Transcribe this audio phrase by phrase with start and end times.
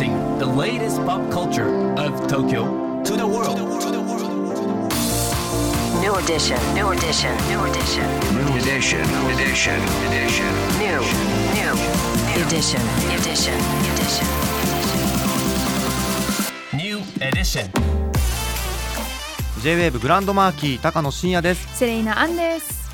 [0.00, 1.68] Introducing the latest pop culture
[1.98, 3.58] of Tokyo to the world.
[6.00, 10.52] New edition, new edition, new edition, New edition, edition, edition.
[10.80, 11.00] new,
[11.52, 11.72] new,
[12.40, 12.80] edition,
[13.12, 13.60] edition,
[13.92, 14.26] edition.
[16.72, 17.70] New edition.
[19.62, 22.79] J-WAVE グランドマーキー高野真也ですセレイナアンです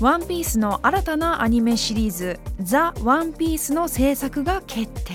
[0.00, 5.14] ワンピースの新たなアニメシリーズザ・ワンピースの制作が決定。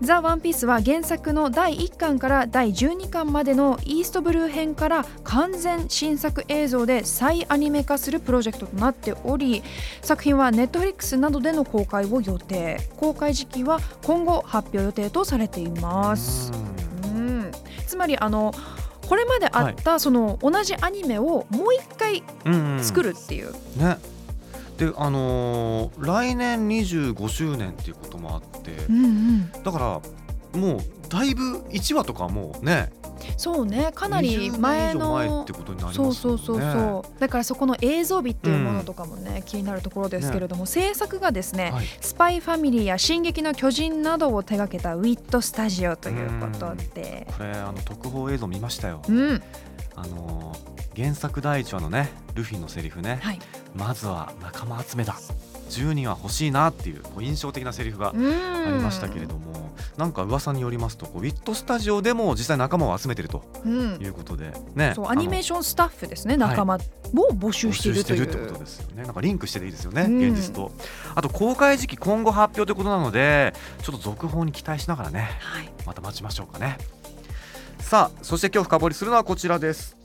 [0.00, 9.62] ザ・ワンピースは原作の第1巻から第12巻までのイーストブルー編から完全新作映像で再アニメ化するプロジェクトとなっており
[10.02, 12.80] 作品はネットフリックスなどでの公開を予定。
[12.96, 16.50] 公開時期は今後発表予定とされています。
[17.04, 17.52] うん。
[17.86, 18.52] つまりあの
[19.08, 23.98] これまであったその同じアニメをもう一回うん、うん、作るっていう、ね。
[24.78, 28.72] であのー来年25周年っていうこともあって。
[28.88, 32.90] うんうん、だからもうだいぶ1話とかもうね
[33.36, 37.20] そうねかなり前20年以上前のってことになりますそうそうそうそう。
[37.20, 41.86] だからそこの映像美っていうものとかもね、気になるところですけれども、制作がですね、はい。
[42.00, 47.26] スパイファミリーや進撃の巨人などを手掛けたウィットスタジオということで。
[47.36, 49.02] これあの特報映像見ましたよ。
[49.08, 49.42] うん。
[49.94, 53.38] あのー原作第一話のねルフィのセリフね、はい。
[53.74, 55.18] まずは仲間集めだ。
[55.68, 58.26] 10人は欲しいなっていう印象的なセリフがうん。
[58.26, 59.52] ありましたけれども、
[59.96, 63.98] なんか噂によりますとこうウィットスタジオでも実際仲間を集めてるとうん。
[64.00, 64.92] いうことでね。
[64.94, 66.78] そうアニメーシションスタッフですね仲間を
[67.32, 70.18] 募集しているという、ってことですよねなんかリンクしてていいですよね、うん。
[70.18, 70.72] 現実と。
[71.14, 75.72] あと公開時期今後発表ということなのでちょっと続報に期待しながらねはい。
[75.86, 76.78] また待ちましょうかね。
[77.78, 79.95] さあそして今日深掘りするのはこちらです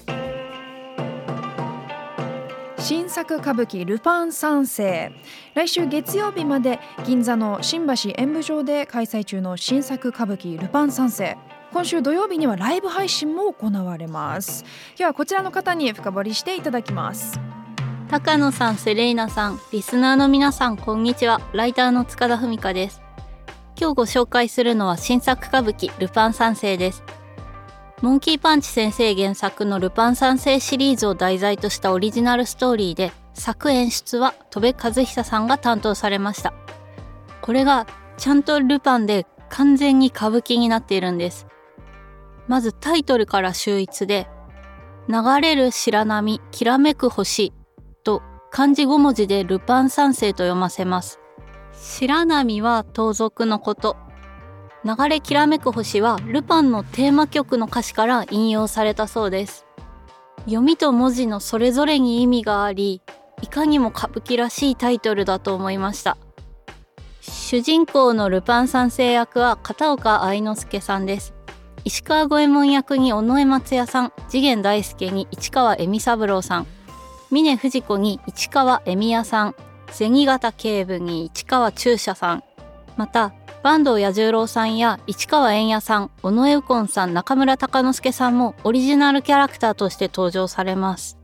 [2.81, 5.11] 新作歌舞伎ルパン三世
[5.53, 11.37] 来週月曜日まで銀座の新橋演舞場で開催中の新作歌舞伎ルパン三世
[11.71, 17.39] 今週土曜日にはライブ配信も行われます今日はこちらの方に深掘りしていただきます
[18.09, 21.39] 高野さん、セレイナさん、リスナーの皆さん、こんにちは。
[21.53, 23.01] ライターの塚田文香です。
[23.79, 27.03] 今日ご紹介するのは新作歌舞伎ルパン三世です。
[28.01, 36.51] モンキーパンチ先生原作のルパン三世シリーズを題材としたオリジナルストーリーで、作演出は戸部和久さんが担当されました。
[37.43, 37.85] これが
[38.17, 41.45] ちゃんとルパンで完全に歌舞伎になっているんです。
[42.47, 44.27] まずタイトルから秀逸で、
[45.07, 47.53] 流れる白波、きらめく星
[48.03, 51.19] と漢字5文字でルパン三世と読ませます。
[51.73, 53.95] 白波は盗賊のこと。
[54.83, 59.65] 流れきらめく星はルパンのテーマ曲の歌詞から引用されたそうです。
[60.45, 63.01] 読みと文字のそれぞれに意味があり、
[63.43, 66.17] いかにも歌舞伎らしいタイトルだと思いました。
[67.21, 71.33] 主人公のルパン三世役は片岡愛之助さんです。
[71.83, 76.67] 石川五右衛門役に尾上松也さん、次元大介に市川恵美三郎さん、
[77.29, 79.55] 峰不二子に市川恵美也さん、
[79.91, 82.43] 銭形警部に市川中車さん、
[82.97, 83.33] また
[83.63, 91.19] 坂東彌十郎さんや市川円也さん、尾上右近さん、中村鷹之助さんもオリジナルキャラクターとして登場されます。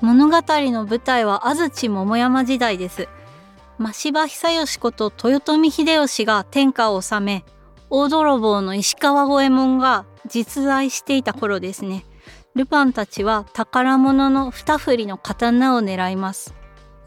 [0.00, 3.08] 物語の舞台は安土桃山時代です。
[3.78, 7.44] 真柴久義こと豊臣秀吉が天下を治め、
[7.90, 12.04] 大泥棒の石川五右衛門が実在していた頃ですね。
[12.54, 16.54] ルパンたちは宝物の二振りの刀を狙います。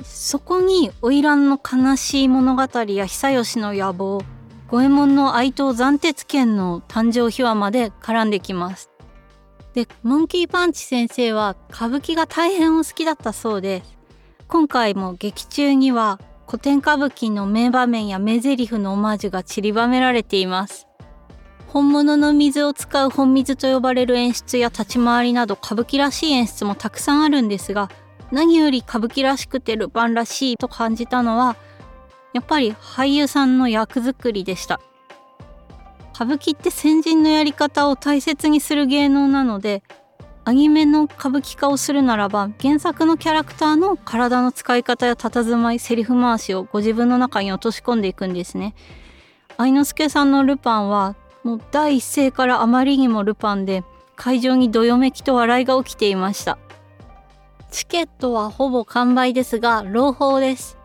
[0.03, 1.59] そこに花魁の
[1.89, 4.21] 悲しい物語や久吉の野望、
[4.67, 8.89] 五右衛門の愛刀斬鉄剣の誕生秘話まで絡んできます。
[9.73, 13.83] で、モンキーパンチ先生は歌舞伎が大変お好きだったそうで、
[14.47, 20.87] 今回も劇中には古典歌舞伎の名場面や名台詞のオマージュが散りばめられています。
[21.67, 27.89] 本物の水を使う本水と呼ばれる演出や立ち回りなど歌舞伎らしい演出もたくさんあるんですが
[28.33, 31.55] 何より歌舞伎らしくてルパンらしいと感じたのは
[32.33, 34.81] やっぱり俳優さんの役作りでした。
[36.15, 39.83] 歌舞伎って先人のやり方を大切にする芸能なので
[40.45, 48.73] アニメの歌舞伎化をするならば原作のキャラクターの体の使い方や佇まいセリフ回しをご自分の中に落とし込んでいくんですね。
[49.57, 53.83] 愛之助さんのルパンはもう第一声からあまりにもルパンで
[54.15, 56.57] 会場にどよめきと笑いが起きていました。
[57.73, 60.77] チケットはほぼ完売ですが朗報です。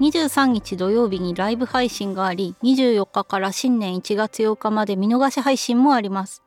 [0.00, 6.42] 23日土曜日にライブ配信があり24日から新年1月8日まで見逃し配信もあります。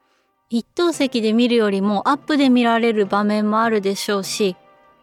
[0.51, 4.55] 一等席で見るよりもアップで見られる場面もあるでしょうし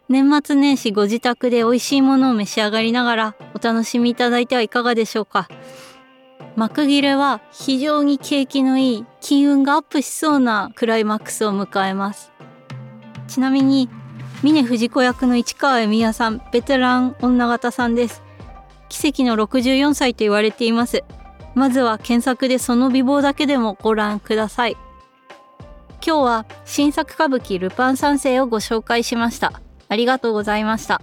[0.08, 5.48] 年末年始ご自宅で美味しいものを召し上がりながらお楽しみいただいてはいかがでしょうか。
[6.54, 12.30] 幕切れは非常に景気のいい金運がアップしそうなクライマックスを迎えます。
[13.26, 13.88] ちなみに
[14.44, 18.22] 峰藤子役の市川恵美也さんベテラン女型さんです。
[18.90, 21.02] 奇跡の64歳と言われています。
[21.54, 24.76] まずは検索でその美貌だけでもご覧ください。
[26.06, 29.62] 今日は新作歌舞伎ルパン三世をご紹介しました。
[29.88, 31.00] ありがとうございました。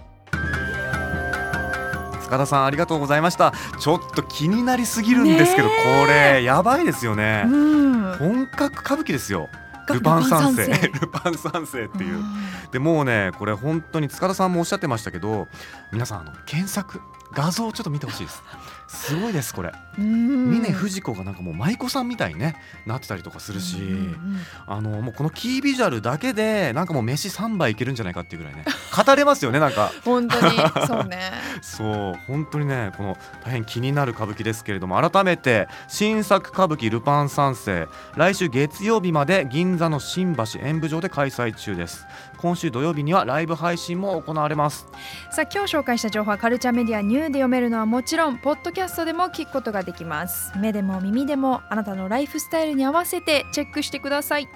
[2.21, 3.53] 塚田さんありがとうございました。
[3.79, 5.73] ちょっと気になりすぎるんですけど、ね
[6.03, 8.15] これやばいですよね、うん。
[8.19, 9.49] 本格歌舞伎ですよ。
[9.49, 10.67] がルパン三世。
[10.67, 11.85] ルパン三世。
[11.85, 12.23] っていう。
[12.71, 15.47] でもうねこれ本当に塚田さんもおっしゃってましたけど
[15.91, 17.01] 皆さんあの検索
[17.33, 18.43] 画像をちょっと見てほしいです
[18.91, 19.71] すごいですこれ。
[19.97, 20.51] うん。
[20.51, 22.55] 峰不二子がなんかもう舞妓さんみたいにね
[22.85, 28.65] なってたりとかするし、うんうんあのもうこのキービジュアルだけでなんかもう飯3杯いけるんじゃないかっていうぐらいね
[29.05, 29.91] 語れますよねなんか。
[30.03, 30.57] 本当に。
[30.87, 31.31] そうね。
[31.61, 42.05] そう本当にねこの大変気になる歌舞伎ですけれども改めて新作歌舞伎「ルパン三世」来週月曜日まで銀座の新橋演舞場で開催中です。
[42.37, 44.87] 今週土曜日にはライブ配信も行われます。
[45.31, 50.51] さあ今日紹介した情報はカルチャーメディアニューで読めるのはもちろんポッドキャストでも聞くことができます。
[50.57, 54.47] 目でも耳でもあなたのライフスタイルに合わせてチェックしてください。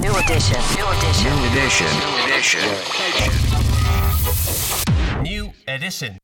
[0.00, 0.86] New Edition New
[1.50, 1.88] Edition.
[5.20, 6.22] New Edition.